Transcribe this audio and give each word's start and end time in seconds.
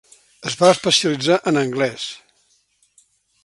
Es 0.51 0.55
va 0.61 0.69
especialitzar 0.75 1.37
en 1.51 1.61
anglès. 1.63 2.09